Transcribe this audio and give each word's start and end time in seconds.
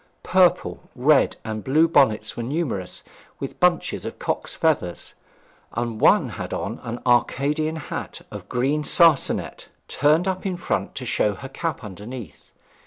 Purple, 0.23 0.89
red, 0.95 1.35
and 1.45 1.63
blue 1.63 1.87
bonnets 1.87 2.35
were 2.35 2.41
numerous, 2.41 3.03
with 3.39 3.59
bunches 3.59 4.03
of 4.03 4.17
cocks' 4.17 4.55
feathers; 4.55 5.13
and 5.73 6.01
one 6.01 6.29
had 6.29 6.53
on 6.55 6.79
an 6.81 6.99
Arcadian 7.05 7.75
hat 7.75 8.21
of 8.31 8.49
green 8.49 8.83
sarcenet, 8.83 9.67
turned 9.87 10.27
up 10.27 10.43
in 10.43 10.57
front 10.57 10.95
to 10.95 11.05
show 11.05 11.35
her 11.35 11.49
cap 11.49 11.83
underneath. 11.83 12.51